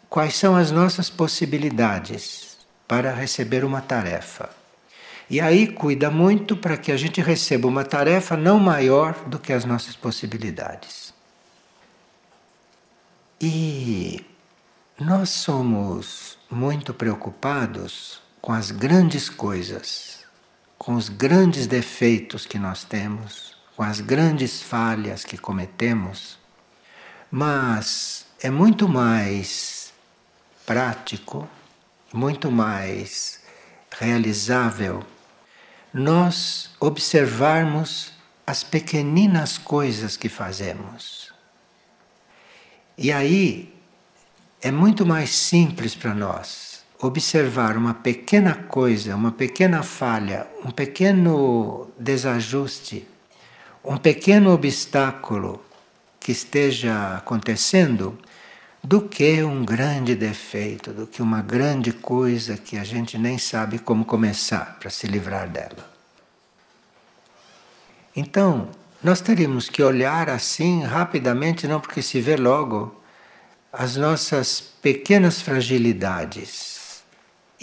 quais 0.08 0.36
são 0.36 0.54
as 0.56 0.70
nossas 0.70 1.08
possibilidades 1.08 2.58
para 2.86 3.12
receber 3.12 3.64
uma 3.64 3.80
tarefa. 3.80 4.50
E 5.28 5.40
aí 5.40 5.66
cuida 5.66 6.10
muito 6.10 6.56
para 6.56 6.76
que 6.76 6.92
a 6.92 6.96
gente 6.96 7.20
receba 7.20 7.66
uma 7.66 7.84
tarefa 7.84 8.36
não 8.36 8.58
maior 8.58 9.14
do 9.26 9.38
que 9.38 9.52
as 9.52 9.64
nossas 9.64 9.96
possibilidades. 9.96 11.14
E 13.40 14.24
nós 15.00 15.30
somos 15.30 16.38
muito 16.50 16.94
preocupados 16.94 18.22
com 18.44 18.52
as 18.52 18.70
grandes 18.70 19.30
coisas, 19.30 20.18
com 20.76 20.96
os 20.96 21.08
grandes 21.08 21.66
defeitos 21.66 22.44
que 22.44 22.58
nós 22.58 22.84
temos, 22.84 23.56
com 23.74 23.82
as 23.82 24.02
grandes 24.02 24.60
falhas 24.60 25.24
que 25.24 25.38
cometemos, 25.38 26.38
mas 27.30 28.26
é 28.42 28.50
muito 28.50 28.86
mais 28.86 29.94
prático 30.66 31.48
muito 32.12 32.50
mais 32.52 33.40
realizável 33.98 35.02
nós 35.90 36.70
observarmos 36.78 38.12
as 38.46 38.62
pequeninas 38.62 39.56
coisas 39.56 40.18
que 40.18 40.28
fazemos. 40.28 41.32
E 42.98 43.10
aí 43.10 43.74
é 44.60 44.70
muito 44.70 45.06
mais 45.06 45.30
simples 45.30 45.94
para 45.94 46.14
nós 46.14 46.74
observar 47.06 47.76
uma 47.76 47.92
pequena 47.92 48.54
coisa, 48.54 49.14
uma 49.14 49.30
pequena 49.30 49.82
falha, 49.82 50.46
um 50.64 50.70
pequeno 50.70 51.90
desajuste, 51.99 53.06
um 53.84 53.99
pequeno 53.99 54.52
obstáculo 54.52 55.62
que 56.18 56.32
esteja 56.32 57.16
acontecendo 57.18 58.18
do 58.82 59.02
que 59.02 59.42
um 59.42 59.64
grande 59.64 60.14
defeito, 60.14 60.92
do 60.92 61.06
que 61.06 61.20
uma 61.20 61.42
grande 61.42 61.92
coisa 61.92 62.56
que 62.56 62.78
a 62.78 62.84
gente 62.84 63.18
nem 63.18 63.37
sabe 63.37 63.78
como 63.78 64.04
começar 64.04 64.78
para 64.80 64.88
se 64.88 65.06
livrar 65.06 65.49
dela. 65.49 65.92
Então, 68.16 68.68
nós 69.02 69.20
teríamos 69.20 69.68
que 69.68 69.82
olhar 69.82 70.30
assim 70.30 70.82
rapidamente, 70.82 71.68
não 71.68 71.80
porque 71.80 72.00
se 72.00 72.20
vê 72.20 72.37
logo, 72.37 72.99
as 73.70 73.96
nossas 73.96 74.61
pequenas 74.61 75.42
fragilidades. 75.42 76.74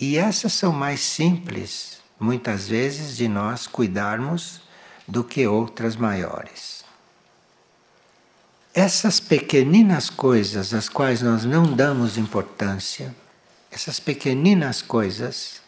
E 0.01 0.17
essas 0.17 0.53
são 0.53 0.71
mais 0.71 0.99
simples, 0.99 1.99
muitas 2.19 2.67
vezes, 2.67 3.15
de 3.15 3.27
nós 3.27 3.67
cuidarmos 3.67 4.59
do 5.07 5.23
que 5.23 5.45
outras 5.45 5.95
maiores. 5.95 6.83
Essas 8.73 9.19
pequeninas 9.19 10.09
coisas 10.09 10.73
às 10.73 10.89
quais 10.89 11.21
nós 11.21 11.45
não 11.45 11.71
damos 11.71 12.17
importância, 12.17 13.15
essas 13.69 13.99
pequeninas 13.99 14.81
coisas 14.81 15.61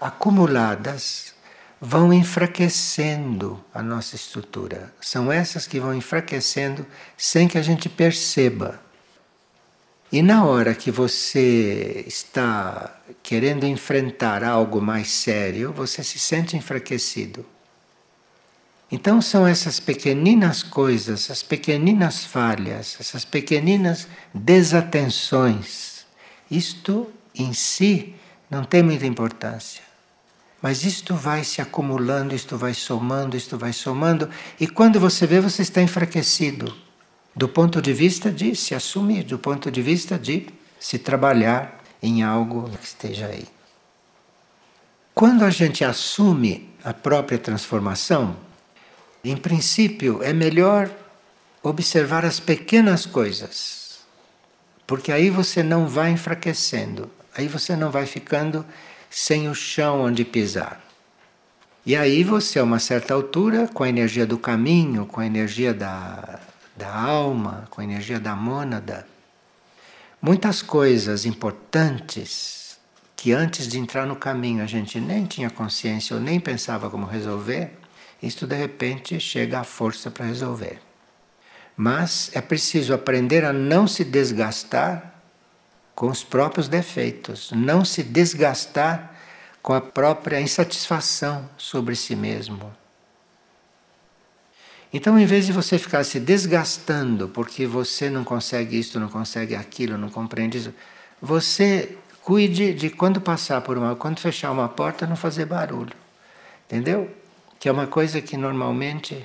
acumuladas 0.00 1.34
vão 1.78 2.14
enfraquecendo 2.14 3.62
a 3.74 3.82
nossa 3.82 4.16
estrutura. 4.16 4.94
São 5.02 5.30
essas 5.30 5.66
que 5.66 5.78
vão 5.78 5.94
enfraquecendo 5.94 6.86
sem 7.14 7.46
que 7.46 7.58
a 7.58 7.62
gente 7.62 7.90
perceba. 7.90 8.80
E 10.10 10.22
na 10.22 10.46
hora 10.46 10.74
que 10.74 10.90
você 10.90 12.04
está 12.06 12.95
querendo 13.26 13.66
enfrentar 13.66 14.44
algo 14.44 14.80
mais 14.80 15.08
sério, 15.08 15.72
você 15.72 16.04
se 16.04 16.16
sente 16.16 16.56
enfraquecido. 16.56 17.44
Então 18.90 19.20
são 19.20 19.44
essas 19.44 19.80
pequeninas 19.80 20.62
coisas, 20.62 21.24
essas 21.24 21.42
pequeninas 21.42 22.24
falhas, 22.24 22.96
essas 23.00 23.24
pequeninas 23.24 24.06
desatenções. 24.32 26.06
Isto 26.48 27.12
em 27.34 27.52
si 27.52 28.14
não 28.48 28.62
tem 28.62 28.80
muita 28.80 29.06
importância. 29.06 29.82
Mas 30.62 30.84
isto 30.84 31.16
vai 31.16 31.42
se 31.42 31.60
acumulando, 31.60 32.32
isto 32.32 32.56
vai 32.56 32.74
somando, 32.74 33.36
isto 33.36 33.58
vai 33.58 33.72
somando, 33.72 34.30
e 34.60 34.68
quando 34.68 35.00
você 35.00 35.26
vê, 35.26 35.40
você 35.40 35.62
está 35.62 35.82
enfraquecido. 35.82 36.72
Do 37.34 37.48
ponto 37.48 37.82
de 37.82 37.92
vista 37.92 38.30
de 38.30 38.54
se 38.54 38.72
assumir, 38.72 39.24
do 39.24 39.36
ponto 39.36 39.68
de 39.68 39.82
vista 39.82 40.16
de 40.16 40.46
se 40.78 40.96
trabalhar 40.96 41.76
em 42.02 42.22
algo 42.22 42.68
que 42.70 42.84
esteja 42.84 43.26
aí. 43.26 43.46
Quando 45.14 45.44
a 45.44 45.50
gente 45.50 45.84
assume 45.84 46.68
a 46.84 46.92
própria 46.92 47.38
transformação, 47.38 48.36
em 49.24 49.36
princípio, 49.36 50.22
é 50.22 50.32
melhor 50.32 50.90
observar 51.62 52.24
as 52.24 52.38
pequenas 52.38 53.06
coisas, 53.06 54.00
porque 54.86 55.10
aí 55.10 55.30
você 55.30 55.62
não 55.62 55.88
vai 55.88 56.10
enfraquecendo, 56.10 57.10
aí 57.34 57.48
você 57.48 57.74
não 57.74 57.90
vai 57.90 58.06
ficando 58.06 58.64
sem 59.10 59.48
o 59.48 59.54
chão 59.54 60.02
onde 60.02 60.24
pisar. 60.24 60.80
E 61.84 61.96
aí 61.96 62.22
você, 62.22 62.58
a 62.58 62.64
uma 62.64 62.78
certa 62.78 63.14
altura, 63.14 63.68
com 63.72 63.82
a 63.82 63.88
energia 63.88 64.26
do 64.26 64.36
caminho, 64.36 65.06
com 65.06 65.20
a 65.20 65.26
energia 65.26 65.72
da, 65.72 66.40
da 66.76 66.94
alma, 66.94 67.66
com 67.70 67.80
a 67.80 67.84
energia 67.84 68.20
da 68.20 68.34
mônada, 68.36 69.06
muitas 70.26 70.60
coisas 70.60 71.24
importantes 71.24 72.80
que 73.14 73.30
antes 73.30 73.68
de 73.68 73.78
entrar 73.78 74.04
no 74.08 74.16
caminho 74.16 74.60
a 74.60 74.66
gente 74.66 74.98
nem 74.98 75.24
tinha 75.24 75.48
consciência 75.48 76.16
ou 76.16 76.20
nem 76.20 76.40
pensava 76.40 76.90
como 76.90 77.06
resolver, 77.06 77.78
isto 78.20 78.44
de 78.44 78.56
repente 78.56 79.20
chega 79.20 79.60
à 79.60 79.62
força 79.62 80.10
para 80.10 80.26
resolver. 80.26 80.80
Mas 81.76 82.32
é 82.34 82.40
preciso 82.40 82.92
aprender 82.92 83.44
a 83.44 83.52
não 83.52 83.86
se 83.86 84.02
desgastar 84.02 85.14
com 85.94 86.08
os 86.08 86.24
próprios 86.24 86.66
defeitos, 86.66 87.52
não 87.52 87.84
se 87.84 88.02
desgastar 88.02 89.14
com 89.62 89.74
a 89.74 89.80
própria 89.80 90.40
insatisfação 90.40 91.48
sobre 91.56 91.94
si 91.94 92.16
mesmo. 92.16 92.74
Então, 94.96 95.18
em 95.18 95.26
vez 95.26 95.44
de 95.44 95.52
você 95.52 95.78
ficar 95.78 96.02
se 96.04 96.18
desgastando 96.18 97.28
porque 97.28 97.66
você 97.66 98.08
não 98.08 98.24
consegue 98.24 98.78
isto, 98.78 98.98
não 98.98 99.10
consegue 99.10 99.54
aquilo, 99.54 99.98
não 99.98 100.08
compreende 100.08 100.56
isso, 100.56 100.72
você 101.20 101.98
cuide 102.22 102.72
de 102.72 102.88
quando 102.88 103.20
passar 103.20 103.60
por 103.60 103.76
uma, 103.76 103.94
quando 103.94 104.18
fechar 104.20 104.50
uma 104.50 104.70
porta, 104.70 105.06
não 105.06 105.14
fazer 105.14 105.44
barulho. 105.44 105.92
Entendeu? 106.64 107.14
Que 107.60 107.68
é 107.68 107.72
uma 107.72 107.86
coisa 107.86 108.22
que 108.22 108.38
normalmente 108.38 109.22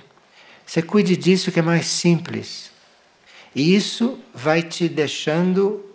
você 0.65 0.81
cuide 0.81 1.15
disso 1.15 1.53
que 1.53 1.59
é 1.59 1.63
mais 1.63 1.85
simples. 1.85 2.69
E 3.55 3.73
isso 3.73 4.19
vai 4.35 4.61
te 4.61 4.89
deixando 4.89 5.85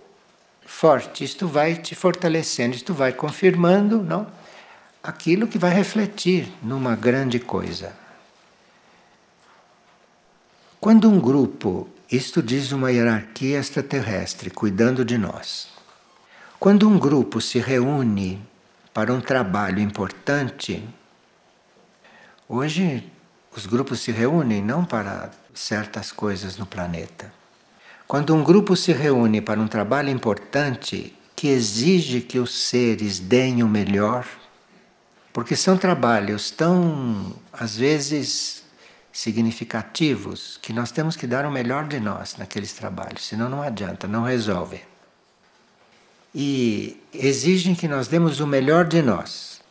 forte, 0.65 1.23
isto 1.23 1.47
vai 1.47 1.75
te 1.75 1.95
fortalecendo, 1.95 2.75
isto 2.75 2.95
vai 2.95 3.13
confirmando, 3.13 4.03
não? 4.03 4.27
Aquilo 5.03 5.47
que 5.47 5.59
vai 5.59 5.75
refletir 5.75 6.51
numa 6.63 6.97
grande 6.97 7.39
coisa. 7.39 8.06
Quando 10.87 11.11
um 11.11 11.19
grupo, 11.19 11.89
isto 12.09 12.41
diz 12.41 12.71
uma 12.71 12.93
hierarquia 12.93 13.59
extraterrestre 13.59 14.51
cuidando 14.51 15.05
de 15.05 15.19
nós. 15.19 15.67
Quando 16.61 16.89
um 16.89 16.97
grupo 16.97 17.41
se 17.41 17.59
reúne 17.59 18.41
para 18.95 19.13
um 19.13 19.21
trabalho 19.21 19.81
importante, 19.81 20.89
hoje 22.49 23.03
os 23.57 23.67
grupos 23.67 23.99
se 23.99 24.13
reúnem 24.13 24.63
não 24.63 24.85
para 24.85 25.33
certas 25.53 26.13
coisas 26.13 26.57
no 26.57 26.65
planeta. 26.65 27.33
Quando 28.07 28.33
um 28.33 28.45
grupo 28.45 28.77
se 28.77 28.93
reúne 28.93 29.41
para 29.41 29.59
um 29.59 29.67
trabalho 29.67 30.11
importante 30.11 31.13
que 31.35 31.49
exige 31.49 32.21
que 32.21 32.39
os 32.39 32.57
seres 32.57 33.19
deem 33.19 33.61
o 33.61 33.69
melhor, 33.69 34.25
porque 35.33 35.57
são 35.57 35.77
trabalhos 35.77 36.53
tão, 36.53 37.35
às 37.53 37.77
vezes, 37.77 38.63
significativos 39.17 40.59
que 40.61 40.75
nós 40.75 40.91
temos 40.91 41.17
que 41.17 41.27
dar 41.27 41.47
o 41.47 41.51
melhor 41.51 41.89
de 41.89 41.99
nós 41.99 42.37
naqueles 42.37 42.75
trabalhos, 42.75 43.27
senão 43.27 43.49
não 43.49 43.63
adianta, 43.63 44.07
não 44.07 44.25
resolve. 44.25 44.83
E 46.35 47.01
exigem 47.15 47.75
que 47.75 47.89
nós 47.89 48.09
demos 48.09 48.41
o 48.41 48.47
melhor 48.47 48.85
de 48.85 49.01
nós. 49.01 49.63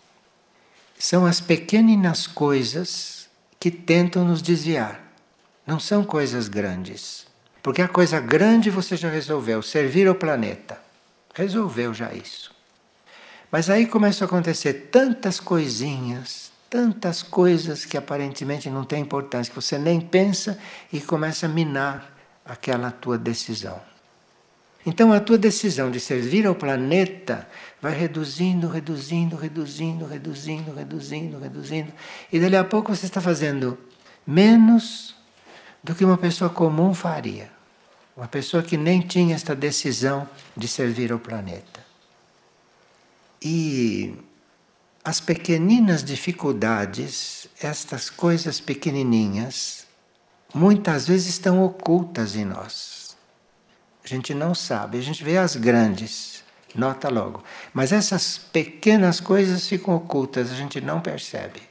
São 0.97 1.27
as 1.27 1.39
pequeninas 1.39 2.25
coisas 2.25 3.29
que 3.59 3.69
tentam 3.69 4.25
nos 4.25 4.41
desviar. 4.41 4.99
Não 5.67 5.79
são 5.79 6.03
coisas 6.03 6.47
grandes. 6.47 7.27
Porque 7.61 7.83
a 7.83 7.87
coisa 7.87 8.19
grande 8.19 8.71
você 8.71 8.97
já 8.97 9.11
resolveu, 9.11 9.61
servir 9.61 10.07
ao 10.07 10.15
planeta. 10.15 10.81
Resolveu 11.35 11.93
já 11.93 12.11
isso. 12.11 12.51
Mas 13.51 13.69
aí 13.69 13.85
começam 13.85 14.25
a 14.25 14.27
acontecer 14.27 14.89
tantas 14.91 15.39
coisinhas, 15.39 16.51
tantas 16.69 17.23
coisas 17.23 17.85
que 17.85 17.97
aparentemente 17.97 18.69
não 18.69 18.83
têm 18.83 19.01
importância, 19.01 19.51
que 19.51 19.61
você 19.61 19.77
nem 19.77 20.01
pensa 20.01 20.57
e 20.91 20.99
começa 20.99 21.45
a 21.45 21.49
minar 21.49 22.13
aquela 22.45 22.91
tua 22.91 23.17
decisão. 23.17 23.79
Então 24.85 25.11
a 25.11 25.19
tua 25.19 25.37
decisão 25.37 25.89
de 25.89 25.99
servir 25.99 26.45
ao 26.45 26.53
planeta 26.53 27.47
vai 27.81 27.93
reduzindo, 27.93 28.67
reduzindo, 28.67 29.35
reduzindo, 29.35 30.05
reduzindo, 30.05 30.73
reduzindo, 30.73 31.39
reduzindo. 31.39 31.93
E 32.31 32.39
dali 32.39 32.55
a 32.55 32.63
pouco 32.63 32.95
você 32.95 33.07
está 33.07 33.19
fazendo 33.19 33.77
menos 34.27 35.15
do 35.83 35.95
que 35.95 36.05
uma 36.05 36.17
pessoa 36.17 36.49
comum 36.49 36.93
faria. 36.93 37.49
Uma 38.15 38.27
pessoa 38.27 38.61
que 38.61 38.77
nem 38.77 39.01
tinha 39.01 39.35
esta 39.35 39.55
decisão 39.55 40.29
de 40.55 40.67
servir 40.67 41.11
ao 41.11 41.19
planeta. 41.19 41.83
E 43.41 44.15
as 45.05 45.19
pequeninas 45.19 46.03
dificuldades, 46.03 47.47
estas 47.61 48.09
coisas 48.09 48.59
pequenininhas, 48.59 49.85
muitas 50.51 51.07
vezes 51.07 51.27
estão 51.27 51.63
ocultas 51.63 52.35
em 52.35 52.43
nós. 52.43 53.15
A 54.03 54.07
gente 54.07 54.33
não 54.33 54.55
sabe, 54.55 54.97
a 54.97 55.01
gente 55.01 55.23
vê 55.23 55.37
as 55.37 55.55
grandes, 55.55 56.43
nota 56.73 57.07
logo. 57.07 57.43
Mas 57.71 57.91
essas 57.91 58.39
pequenas 58.39 59.19
coisas 59.19 59.67
ficam 59.67 59.95
ocultas, 59.95 60.51
a 60.51 60.55
gente 60.55 60.81
não 60.81 60.99
percebe. 60.99 61.61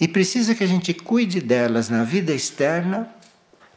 E 0.00 0.08
precisa 0.08 0.52
que 0.52 0.64
a 0.64 0.66
gente 0.66 0.92
cuide 0.92 1.40
delas 1.40 1.88
na 1.88 2.02
vida 2.02 2.32
externa 2.32 3.08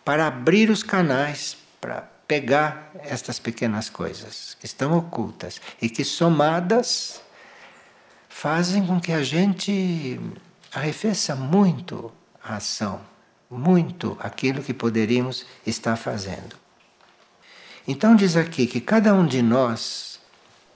para 0.04 0.26
abrir 0.26 0.72
os 0.72 0.82
canais 0.82 1.56
para 1.80 2.10
pegar 2.28 2.92
estas 3.04 3.38
pequenas 3.38 3.88
coisas 3.88 4.58
que 4.60 4.66
estão 4.66 4.98
ocultas 4.98 5.62
e 5.80 5.88
que 5.88 6.04
somadas 6.04 7.22
fazem 8.44 8.86
com 8.86 9.00
que 9.00 9.14
a 9.14 9.24
gente 9.24 10.20
arrefeça 10.74 11.34
muito 11.34 12.12
a 12.44 12.58
ação, 12.58 13.00
muito 13.50 14.18
aquilo 14.20 14.62
que 14.62 14.74
poderíamos 14.74 15.46
estar 15.66 15.96
fazendo. 15.96 16.58
Então 17.88 18.18
diz 18.18 18.36
aqui 18.36 18.68
que 18.68 18.82
cada 18.82 19.14
um 19.14 19.26
de 19.26 19.42
nós 19.42 20.20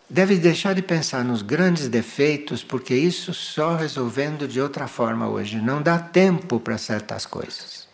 deve 0.09 0.37
deixar 0.37 0.75
de 0.75 0.81
pensar 0.81 1.25
nos 1.25 1.41
grandes 1.41 1.89
defeitos, 1.89 2.63
porque 2.63 2.95
isso 2.95 3.33
só 3.33 3.75
resolvendo 3.75 4.47
de 4.47 4.61
outra 4.61 4.87
forma 4.87 5.27
hoje. 5.27 5.57
Não 5.57 5.81
dá 5.81 5.99
tempo 5.99 6.61
para 6.61 6.77
certas 6.77 7.25
coisas. 7.25 7.86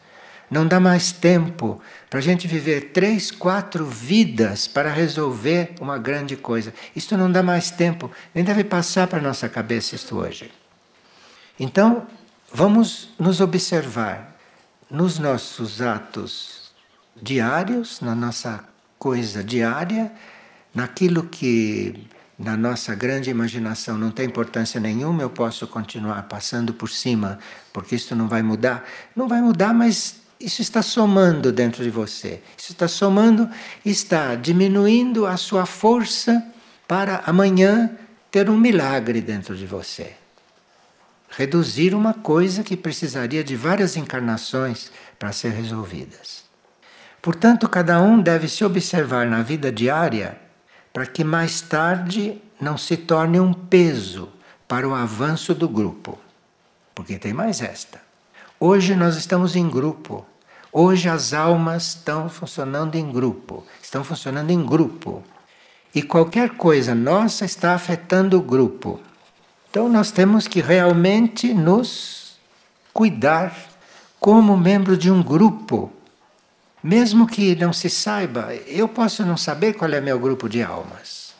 Não 0.53 0.67
dá 0.67 0.79
mais 0.79 1.11
tempo 1.11 1.81
para 2.11 2.19
a 2.19 2.21
gente 2.21 2.47
viver 2.47 2.91
três, 2.91 3.31
quatro 3.31 3.87
vidas 3.87 4.67
para 4.67 4.93
resolver 4.93 5.73
uma 5.81 5.97
grande 5.97 6.37
coisa. 6.37 6.71
Isto 6.95 7.17
não 7.17 7.31
dá 7.31 7.41
mais 7.41 7.71
tempo, 7.71 8.11
nem 8.35 8.43
deve 8.43 8.63
passar 8.63 9.07
para 9.07 9.17
a 9.17 9.21
nossa 9.21 9.49
cabeça 9.49 9.95
isto 9.95 10.15
hoje. 10.15 10.51
Então, 11.59 12.05
vamos 12.53 13.09
nos 13.17 13.41
observar 13.41 14.37
nos 14.91 15.17
nossos 15.17 15.81
atos 15.81 16.71
diários, 17.19 17.99
na 17.99 18.13
nossa 18.13 18.63
coisa 18.99 19.43
diária, 19.43 20.11
naquilo 20.71 21.23
que 21.23 22.07
na 22.37 22.55
nossa 22.55 22.93
grande 22.93 23.31
imaginação 23.31 23.97
não 23.97 24.11
tem 24.11 24.27
importância 24.27 24.79
nenhuma, 24.79 25.23
eu 25.23 25.31
posso 25.31 25.65
continuar 25.65 26.21
passando 26.23 26.75
por 26.75 26.91
cima, 26.91 27.39
porque 27.71 27.95
isso 27.95 28.15
não 28.15 28.27
vai 28.27 28.43
mudar. 28.43 28.87
Não 29.15 29.27
vai 29.27 29.41
mudar, 29.41 29.73
mas 29.73 30.21
isso 30.43 30.61
está 30.61 30.81
somando 30.81 31.51
dentro 31.51 31.83
de 31.83 31.89
você. 31.89 32.41
Isso 32.57 32.73
está 32.73 32.87
somando, 32.87 33.49
está 33.85 34.35
diminuindo 34.35 35.25
a 35.25 35.37
sua 35.37 35.65
força 35.65 36.43
para 36.87 37.23
amanhã 37.25 37.89
ter 38.29 38.49
um 38.49 38.57
milagre 38.57 39.21
dentro 39.21 39.55
de 39.55 39.65
você. 39.65 40.13
Reduzir 41.29 41.95
uma 41.95 42.13
coisa 42.13 42.61
que 42.61 42.75
precisaria 42.75 43.43
de 43.43 43.55
várias 43.55 43.95
encarnações 43.95 44.91
para 45.17 45.31
ser 45.31 45.49
resolvidas. 45.49 46.43
Portanto, 47.21 47.69
cada 47.69 48.01
um 48.01 48.21
deve 48.21 48.49
se 48.49 48.65
observar 48.65 49.25
na 49.25 49.41
vida 49.41 49.71
diária 49.71 50.37
para 50.91 51.05
que 51.05 51.23
mais 51.23 51.61
tarde 51.61 52.41
não 52.59 52.77
se 52.77 52.97
torne 52.97 53.39
um 53.39 53.53
peso 53.53 54.29
para 54.67 54.87
o 54.87 54.93
avanço 54.93 55.55
do 55.55 55.69
grupo. 55.69 56.19
Porque 56.93 57.17
tem 57.17 57.33
mais 57.33 57.61
esta. 57.61 58.01
Hoje 58.59 58.95
nós 58.95 59.15
estamos 59.15 59.55
em 59.55 59.69
grupo. 59.69 60.25
Hoje 60.73 61.07
as 61.07 61.33
almas 61.33 61.89
estão 61.89 62.27
funcionando 62.27 62.95
em 62.95 63.11
grupo, 63.11 63.63
estão 63.81 64.03
funcionando 64.03 64.49
em 64.49 64.65
grupo. 64.65 65.23
E 65.93 66.01
qualquer 66.01 66.49
coisa 66.57 66.95
nossa 66.95 67.45
está 67.45 67.75
afetando 67.75 68.37
o 68.37 68.41
grupo. 68.41 68.99
Então 69.69 69.87
nós 69.87 70.09
temos 70.09 70.47
que 70.47 70.59
realmente 70.59 71.53
nos 71.53 72.39
cuidar 72.91 73.55
como 74.19 74.57
membro 74.57 74.97
de 74.97 75.11
um 75.11 75.21
grupo 75.21 75.91
mesmo 76.83 77.25
que 77.25 77.55
não 77.55 77.71
se 77.71 77.89
saiba, 77.89 78.53
eu 78.67 78.89
posso 78.89 79.25
não 79.25 79.37
saber 79.37 79.73
qual 79.73 79.89
é 79.89 80.01
meu 80.01 80.19
grupo 80.19 80.49
de 80.49 80.61
almas. 80.61 81.33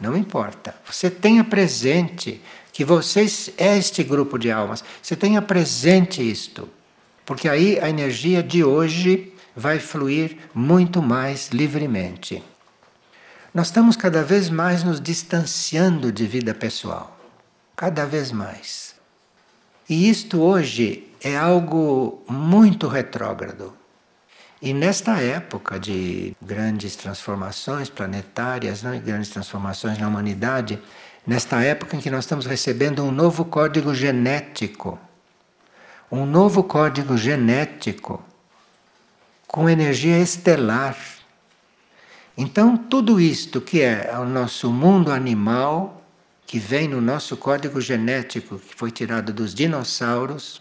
Não 0.00 0.16
importa. 0.16 0.74
Você 0.90 1.10
tenha 1.10 1.44
presente 1.44 2.40
que 2.72 2.82
você 2.82 3.26
é 3.58 3.76
este 3.76 4.02
grupo 4.02 4.38
de 4.38 4.50
almas. 4.50 4.82
Você 5.02 5.14
tenha 5.14 5.42
presente 5.42 6.22
isto. 6.22 6.68
Porque 7.26 7.48
aí 7.48 7.78
a 7.80 7.90
energia 7.90 8.42
de 8.42 8.62
hoje 8.64 9.34
vai 9.54 9.80
fluir 9.80 10.38
muito 10.54 11.02
mais 11.02 11.48
livremente. 11.48 12.42
Nós 13.52 13.66
estamos 13.66 13.96
cada 13.96 14.22
vez 14.22 14.48
mais 14.48 14.84
nos 14.84 15.00
distanciando 15.00 16.12
de 16.12 16.26
vida 16.26 16.54
pessoal. 16.54 17.18
Cada 17.74 18.06
vez 18.06 18.30
mais. 18.30 18.94
E 19.88 20.08
isto 20.08 20.40
hoje 20.40 21.08
é 21.20 21.36
algo 21.36 22.22
muito 22.28 22.86
retrógrado. 22.86 23.74
E 24.60 24.72
nesta 24.72 25.20
época 25.20 25.78
de 25.78 26.34
grandes 26.40 26.96
transformações 26.96 27.90
planetárias, 27.90 28.82
né, 28.82 29.00
grandes 29.04 29.30
transformações 29.30 29.98
na 29.98 30.08
humanidade, 30.08 30.78
nesta 31.26 31.62
época 31.62 31.96
em 31.96 32.00
que 32.00 32.10
nós 32.10 32.24
estamos 32.24 32.46
recebendo 32.46 33.02
um 33.04 33.10
novo 33.10 33.44
código 33.44 33.94
genético, 33.94 34.98
um 36.10 36.24
novo 36.24 36.62
código 36.62 37.16
genético 37.16 38.22
com 39.46 39.68
energia 39.68 40.18
estelar. 40.18 40.96
Então, 42.36 42.76
tudo 42.76 43.20
isto 43.20 43.60
que 43.60 43.80
é 43.80 44.12
o 44.18 44.24
nosso 44.24 44.70
mundo 44.70 45.10
animal, 45.10 46.04
que 46.46 46.58
vem 46.58 46.88
no 46.88 47.00
nosso 47.00 47.36
código 47.36 47.80
genético, 47.80 48.58
que 48.58 48.74
foi 48.74 48.90
tirado 48.90 49.32
dos 49.32 49.54
dinossauros, 49.54 50.60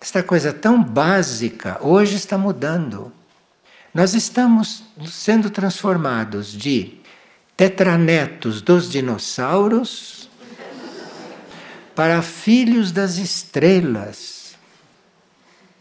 esta 0.00 0.22
coisa 0.22 0.52
tão 0.52 0.82
básica 0.82 1.78
hoje 1.80 2.16
está 2.16 2.38
mudando. 2.38 3.12
Nós 3.92 4.14
estamos 4.14 4.84
sendo 5.06 5.50
transformados 5.50 6.52
de 6.52 6.98
tetranetos 7.56 8.62
dos 8.62 8.88
dinossauros 8.88 10.17
para 11.98 12.22
filhos 12.22 12.92
das 12.92 13.16
estrelas. 13.16 14.54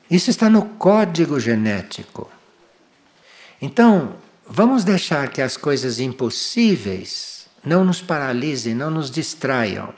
Isso 0.09 0.31
está 0.31 0.49
no 0.49 0.65
código 0.65 1.39
genético. 1.39 2.27
Então, 3.61 4.15
vamos 4.47 4.83
deixar 4.83 5.29
que 5.29 5.43
as 5.43 5.55
coisas 5.55 5.99
impossíveis 5.99 7.47
não 7.63 7.85
nos 7.85 8.01
paralisem, 8.01 8.73
não 8.73 8.89
nos 8.89 9.11
distraiam. 9.11 9.93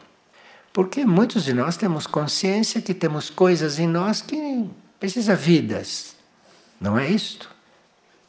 Porque 0.73 1.05
muitos 1.05 1.45
de 1.45 1.53
nós 1.53 1.77
temos 1.77 2.05
consciência 2.05 2.82
que 2.82 2.93
temos 2.93 3.29
coisas 3.29 3.79
em 3.79 3.88
nós 3.88 4.21
que 4.21 4.69
precisa 4.99 5.38
vidas. 5.38 6.17
Não 6.82 6.99
é 6.99 7.10
isto? 7.10 7.49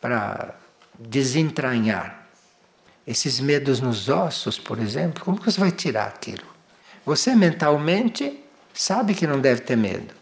Para 0.00 0.55
desentranhar. 0.96 2.24
Esses 3.05 3.40
medos 3.40 3.81
nos 3.81 4.09
ossos, 4.09 4.61
por 4.61 4.79
exemplo, 4.79 5.24
como 5.24 5.40
que 5.40 5.50
você 5.50 5.59
vai 5.59 5.72
tirar 5.72 6.07
aquilo? 6.07 6.49
Você 7.11 7.35
mentalmente 7.35 8.38
sabe 8.73 9.14
que 9.14 9.27
não 9.27 9.40
deve 9.40 9.62
ter 9.62 9.77
medo. 9.77 10.14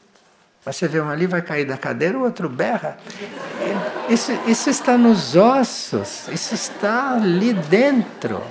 Mas 0.65 0.77
você 0.77 0.89
vê 0.89 0.99
um 0.99 1.11
ali, 1.11 1.27
vai 1.27 1.43
cair 1.43 1.67
da 1.67 1.77
cadeira, 1.77 2.17
o 2.17 2.23
outro 2.23 2.49
berra. 2.49 2.97
Isso, 4.09 4.33
isso 4.47 4.71
está 4.71 4.97
nos 4.97 5.37
ossos, 5.37 6.29
isso 6.29 6.55
está 6.55 7.13
ali 7.13 7.53
dentro. 7.53 8.43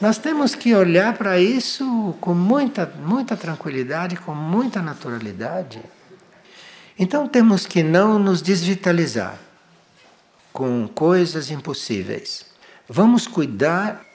Nós 0.00 0.16
temos 0.16 0.54
que 0.54 0.74
olhar 0.74 1.12
para 1.12 1.38
isso 1.38 2.16
com 2.22 2.32
muita, 2.32 2.90
muita 3.04 3.36
tranquilidade, 3.36 4.16
com 4.16 4.34
muita 4.34 4.80
naturalidade. 4.80 5.82
Então 6.98 7.28
temos 7.28 7.66
que 7.66 7.82
não 7.82 8.18
nos 8.18 8.40
desvitalizar 8.40 9.38
com 10.54 10.88
coisas 10.88 11.50
impossíveis. 11.50 12.46
Vamos 12.88 13.26
cuidar 13.26 14.05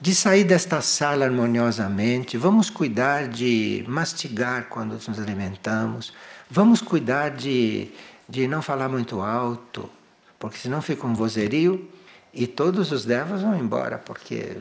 de 0.00 0.14
sair 0.14 0.44
desta 0.44 0.80
sala 0.80 1.24
harmoniosamente, 1.24 2.36
vamos 2.36 2.70
cuidar 2.70 3.26
de 3.26 3.84
mastigar 3.88 4.68
quando 4.68 4.92
nos 4.92 5.18
alimentamos, 5.18 6.12
vamos 6.48 6.80
cuidar 6.80 7.30
de, 7.30 7.90
de 8.28 8.46
não 8.46 8.62
falar 8.62 8.88
muito 8.88 9.20
alto, 9.20 9.90
porque 10.38 10.56
senão 10.56 10.80
fica 10.80 11.06
um 11.06 11.14
vozerio 11.14 11.88
e 12.32 12.46
todos 12.46 12.92
os 12.92 13.04
devas 13.04 13.42
vão 13.42 13.58
embora, 13.58 13.98
porque 13.98 14.58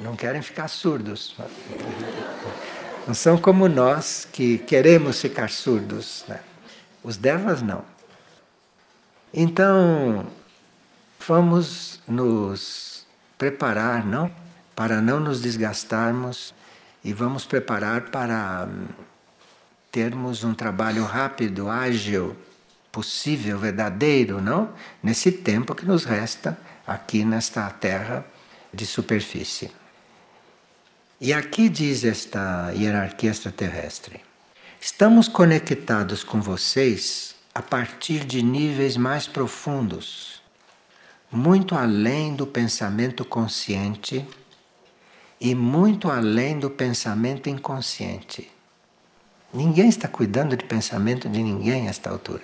não 0.00 0.16
querem 0.16 0.40
ficar 0.40 0.68
surdos. 0.68 1.36
Não 3.06 3.14
são 3.14 3.36
como 3.36 3.68
nós 3.68 4.26
que 4.30 4.58
queremos 4.58 5.20
ficar 5.20 5.50
surdos. 5.50 6.24
Né? 6.28 6.40
Os 7.02 7.16
devas 7.16 7.60
não. 7.60 7.84
Então, 9.32 10.26
vamos 11.26 12.00
nos 12.06 13.06
preparar, 13.36 14.04
não? 14.06 14.30
Para 14.78 15.00
não 15.00 15.18
nos 15.18 15.40
desgastarmos 15.40 16.54
e 17.02 17.12
vamos 17.12 17.44
preparar 17.44 18.12
para 18.12 18.68
hum, 18.70 18.86
termos 19.90 20.44
um 20.44 20.54
trabalho 20.54 21.02
rápido, 21.02 21.68
ágil, 21.68 22.36
possível, 22.92 23.58
verdadeiro, 23.58 24.40
não? 24.40 24.72
Nesse 25.02 25.32
tempo 25.32 25.74
que 25.74 25.84
nos 25.84 26.04
resta 26.04 26.56
aqui 26.86 27.24
nesta 27.24 27.68
terra 27.70 28.24
de 28.72 28.86
superfície. 28.86 29.68
E 31.20 31.32
aqui 31.32 31.68
diz 31.68 32.04
esta 32.04 32.70
hierarquia 32.70 33.30
extraterrestre: 33.30 34.20
estamos 34.80 35.26
conectados 35.26 36.22
com 36.22 36.40
vocês 36.40 37.34
a 37.52 37.60
partir 37.60 38.24
de 38.24 38.44
níveis 38.44 38.96
mais 38.96 39.26
profundos, 39.26 40.40
muito 41.32 41.74
além 41.74 42.36
do 42.36 42.46
pensamento 42.46 43.24
consciente 43.24 44.24
e 45.40 45.54
muito 45.54 46.10
além 46.10 46.58
do 46.58 46.68
pensamento 46.68 47.48
inconsciente. 47.48 48.50
Ninguém 49.52 49.88
está 49.88 50.08
cuidando 50.08 50.56
de 50.56 50.64
pensamento 50.64 51.28
de 51.28 51.42
ninguém 51.42 51.86
a 51.86 51.90
esta 51.90 52.10
altura. 52.10 52.42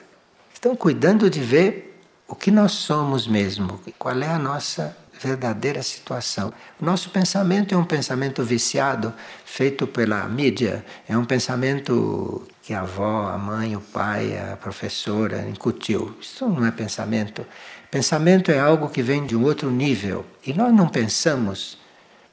Estão 0.52 0.74
cuidando 0.74 1.28
de 1.28 1.40
ver 1.40 2.00
o 2.26 2.34
que 2.34 2.50
nós 2.50 2.72
somos 2.72 3.26
mesmo, 3.26 3.80
qual 3.98 4.18
é 4.18 4.28
a 4.28 4.38
nossa 4.38 4.96
verdadeira 5.20 5.82
situação. 5.82 6.52
Nosso 6.80 7.10
pensamento 7.10 7.74
é 7.74 7.78
um 7.78 7.84
pensamento 7.84 8.42
viciado, 8.42 9.12
feito 9.44 9.86
pela 9.86 10.26
mídia, 10.28 10.84
é 11.08 11.16
um 11.16 11.24
pensamento 11.24 12.46
que 12.62 12.72
a 12.72 12.80
avó, 12.80 13.28
a 13.28 13.38
mãe, 13.38 13.76
o 13.76 13.80
pai, 13.80 14.38
a 14.38 14.56
professora 14.56 15.46
incutiu. 15.48 16.16
Isso 16.20 16.48
não 16.48 16.66
é 16.66 16.70
pensamento. 16.70 17.44
Pensamento 17.90 18.50
é 18.50 18.58
algo 18.58 18.88
que 18.88 19.02
vem 19.02 19.26
de 19.26 19.36
um 19.36 19.44
outro 19.44 19.70
nível 19.70 20.24
e 20.46 20.52
nós 20.52 20.72
não 20.72 20.88
pensamos 20.88 21.78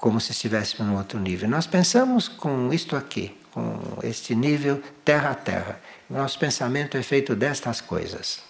como 0.02 0.20
se 0.20 0.32
estivéssemos 0.32 0.92
num 0.92 0.98
outro 0.98 1.20
nível. 1.20 1.48
Nós 1.48 1.68
pensamos 1.68 2.28
com 2.28 2.74
isto 2.74 2.96
aqui, 2.96 3.38
com 3.52 3.80
este 4.02 4.34
nível 4.34 4.82
terra 5.06 5.30
a 5.30 5.36
terra. 5.36 5.80
Nosso 6.10 6.40
pensamento 6.40 6.98
é 6.98 7.04
feito 7.04 7.36
destas 7.36 7.80
coisas. 7.80 8.42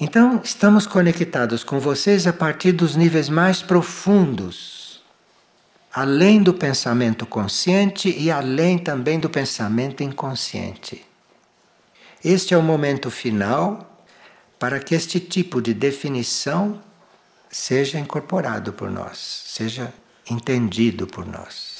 Então, 0.00 0.40
estamos 0.42 0.84
conectados 0.84 1.62
com 1.62 1.78
vocês 1.78 2.26
a 2.26 2.32
partir 2.32 2.72
dos 2.72 2.96
níveis 2.96 3.28
mais 3.28 3.62
profundos, 3.62 5.00
além 5.92 6.42
do 6.42 6.52
pensamento 6.52 7.24
consciente 7.24 8.10
e 8.10 8.28
além 8.28 8.78
também 8.78 9.20
do 9.20 9.30
pensamento 9.30 10.02
inconsciente. 10.02 11.06
Este 12.22 12.52
é 12.52 12.58
o 12.58 12.62
momento 12.62 13.12
final 13.12 14.04
para 14.58 14.80
que 14.80 14.92
este 14.92 15.20
tipo 15.20 15.62
de 15.62 15.72
definição 15.72 16.82
seja 17.48 17.96
incorporado 17.96 18.72
por 18.72 18.90
nós, 18.90 19.44
seja 19.46 19.94
entendido 20.30 21.06
por 21.06 21.26
nós. 21.26 21.75